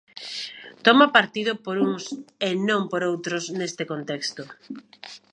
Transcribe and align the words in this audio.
Toma 0.85 1.07
partido 1.17 1.51
por 1.65 1.75
uns 1.89 2.03
e 2.47 2.49
non 2.67 2.81
por 2.91 3.01
outros 3.11 3.43
neste 3.59 3.83
contexto. 3.91 4.41